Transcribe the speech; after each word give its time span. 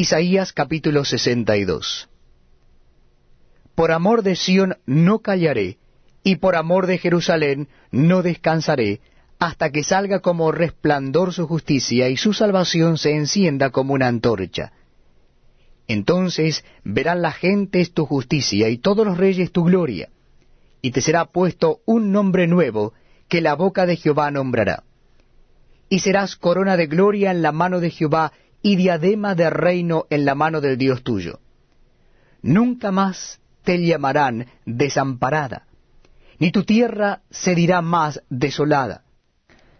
Isaías 0.00 0.54
capítulo 0.54 1.04
62 1.04 2.08
Por 3.74 3.92
amor 3.92 4.22
de 4.22 4.34
Sión 4.34 4.78
no 4.86 5.18
callaré, 5.18 5.76
y 6.22 6.36
por 6.36 6.56
amor 6.56 6.86
de 6.86 6.96
Jerusalén 6.96 7.68
no 7.90 8.22
descansaré, 8.22 9.02
hasta 9.38 9.68
que 9.68 9.84
salga 9.84 10.20
como 10.20 10.52
resplandor 10.52 11.34
su 11.34 11.46
justicia 11.46 12.08
y 12.08 12.16
su 12.16 12.32
salvación 12.32 12.96
se 12.96 13.14
encienda 13.14 13.68
como 13.68 13.92
una 13.92 14.08
antorcha. 14.08 14.72
Entonces 15.86 16.64
verán 16.82 17.20
las 17.20 17.36
gentes 17.36 17.92
tu 17.92 18.06
justicia 18.06 18.70
y 18.70 18.78
todos 18.78 19.06
los 19.06 19.18
reyes 19.18 19.52
tu 19.52 19.64
gloria, 19.64 20.08
y 20.80 20.92
te 20.92 21.02
será 21.02 21.26
puesto 21.26 21.80
un 21.84 22.10
nombre 22.10 22.46
nuevo 22.46 22.94
que 23.28 23.42
la 23.42 23.52
boca 23.52 23.84
de 23.84 23.96
Jehová 23.96 24.30
nombrará. 24.30 24.82
Y 25.90 25.98
serás 25.98 26.36
corona 26.36 26.78
de 26.78 26.86
gloria 26.86 27.32
en 27.32 27.42
la 27.42 27.52
mano 27.52 27.80
de 27.80 27.90
Jehová 27.90 28.32
y 28.62 28.76
diadema 28.76 29.34
de 29.34 29.50
reino 29.50 30.06
en 30.10 30.24
la 30.24 30.34
mano 30.34 30.60
del 30.60 30.76
Dios 30.76 31.02
tuyo. 31.02 31.40
Nunca 32.42 32.90
más 32.90 33.40
te 33.64 33.78
llamarán 33.84 34.46
desamparada, 34.64 35.66
ni 36.38 36.50
tu 36.50 36.64
tierra 36.64 37.22
se 37.30 37.54
dirá 37.54 37.82
más 37.82 38.22
desolada 38.30 39.04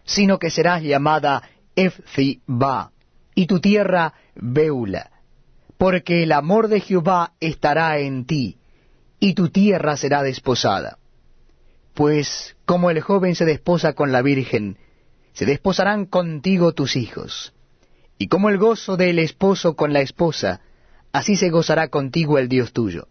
sino 0.03 0.39
que 0.39 0.49
serás 0.49 0.83
llamada 0.83 1.43
Efziba, 1.75 2.91
y 3.33 3.45
tu 3.47 3.59
tierra 3.59 4.13
Beula, 4.35 5.09
porque 5.77 6.23
el 6.23 6.31
amor 6.31 6.67
de 6.67 6.81
Jehová 6.81 7.33
estará 7.39 7.97
en 7.99 8.25
ti, 8.25 8.57
y 9.19 9.33
tu 9.33 9.49
tierra 9.49 9.95
será 9.97 10.23
desposada. 10.23 10.97
Pues 11.93 12.55
como 12.65 12.89
el 12.89 13.01
joven 13.01 13.35
se 13.35 13.45
desposa 13.45 13.93
con 13.93 14.11
la 14.11 14.21
virgen, 14.21 14.77
se 15.33 15.45
desposarán 15.45 16.05
contigo 16.05 16.73
tus 16.73 16.95
hijos, 16.95 17.53
y 18.21 18.27
como 18.27 18.49
el 18.49 18.59
gozo 18.59 18.97
del 18.97 19.17
esposo 19.17 19.75
con 19.75 19.93
la 19.93 20.01
esposa, 20.01 20.61
así 21.11 21.35
se 21.35 21.49
gozará 21.49 21.87
contigo 21.87 22.37
el 22.37 22.49
Dios 22.49 22.71
tuyo. 22.71 23.07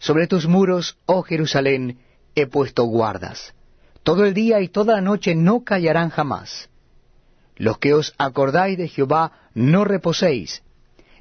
Sobre 0.00 0.26
tus 0.26 0.48
muros, 0.48 0.98
oh 1.06 1.22
Jerusalén, 1.22 2.00
he 2.34 2.48
puesto 2.48 2.82
guardas 2.86 3.54
todo 4.02 4.24
el 4.24 4.34
día 4.34 4.60
y 4.60 4.68
toda 4.68 4.94
la 4.94 5.00
noche 5.00 5.36
no 5.36 5.62
callarán 5.62 6.10
jamás. 6.10 6.70
Los 7.56 7.78
que 7.78 7.94
os 7.94 8.14
acordáis 8.18 8.78
de 8.78 8.88
Jehová 8.88 9.32
no 9.54 9.84
reposéis, 9.84 10.64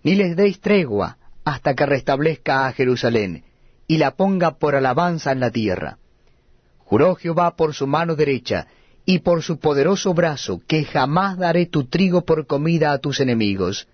ni 0.03 0.15
les 0.15 0.35
deis 0.35 0.59
tregua 0.59 1.17
hasta 1.43 1.75
que 1.75 1.85
restablezca 1.85 2.65
a 2.65 2.73
Jerusalén, 2.73 3.43
y 3.87 3.97
la 3.97 4.15
ponga 4.15 4.57
por 4.57 4.75
alabanza 4.75 5.31
en 5.31 5.41
la 5.41 5.51
tierra. 5.51 5.99
Juró 6.79 7.15
Jehová 7.15 7.55
por 7.55 7.75
su 7.75 7.85
mano 7.85 8.15
derecha, 8.15 8.67
y 9.05 9.19
por 9.19 9.43
su 9.43 9.59
poderoso 9.59 10.13
brazo, 10.13 10.61
que 10.67 10.83
jamás 10.83 11.37
daré 11.37 11.67
tu 11.67 11.85
trigo 11.85 12.25
por 12.25 12.47
comida 12.47 12.91
a 12.91 12.97
tus 12.97 13.19
enemigos, 13.19 13.87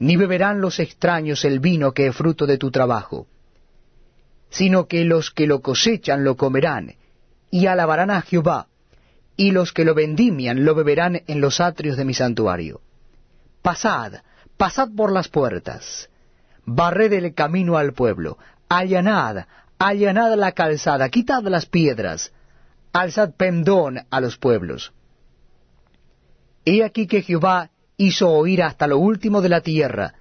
ni 0.00 0.16
beberán 0.16 0.60
los 0.60 0.80
extraños 0.80 1.44
el 1.44 1.60
vino 1.60 1.92
que 1.92 2.08
es 2.08 2.16
fruto 2.16 2.44
de 2.44 2.58
tu 2.58 2.72
trabajo, 2.72 3.28
sino 4.50 4.86
que 4.86 5.04
los 5.04 5.30
que 5.30 5.46
lo 5.46 5.60
cosechan 5.60 6.24
lo 6.24 6.36
comerán, 6.36 6.94
y 7.50 7.66
alabarán 7.66 8.10
a 8.10 8.22
Jehová, 8.22 8.66
y 9.36 9.52
los 9.52 9.72
que 9.72 9.84
lo 9.84 9.94
vendimian 9.94 10.64
lo 10.64 10.74
beberán 10.74 11.22
en 11.26 11.40
los 11.40 11.60
atrios 11.60 11.96
de 11.96 12.04
mi 12.04 12.14
santuario. 12.14 12.80
Pasad, 13.62 14.14
pasad 14.56 14.88
por 14.96 15.12
las 15.12 15.28
puertas, 15.28 16.10
barred 16.64 17.12
el 17.12 17.32
camino 17.32 17.76
al 17.76 17.92
pueblo, 17.92 18.38
allanad, 18.68 19.44
allanad 19.78 20.34
la 20.34 20.50
calzada, 20.52 21.08
quitad 21.08 21.42
las 21.44 21.66
piedras, 21.66 22.32
alzad 22.92 23.34
pendón 23.36 24.00
a 24.10 24.20
los 24.20 24.36
pueblos. 24.36 24.92
He 26.64 26.84
aquí 26.84 27.06
que 27.06 27.22
Jehová 27.22 27.70
hizo 27.96 28.30
oír 28.30 28.62
hasta 28.62 28.86
lo 28.86 28.98
último 28.98 29.40
de 29.40 29.48
la 29.48 29.60
tierra. 29.60 30.14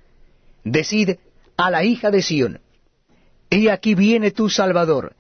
Decid 0.63 1.17
a 1.58 1.69
la 1.69 1.83
hija 1.83 2.11
de 2.11 2.22
Sión, 2.22 2.61
He 3.50 3.69
aquí 3.69 3.95
viene 3.95 4.31
tu 4.31 4.50
Salvador, 4.50 5.16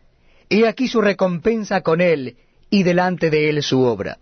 He 0.49 0.67
aquí 0.67 0.87
su 0.87 1.01
recompensa 1.01 1.81
con 1.81 2.01
él, 2.01 2.37
y 2.69 2.83
delante 2.83 3.29
de 3.29 3.49
él 3.49 3.61
su 3.63 3.81
obra. 3.81 4.17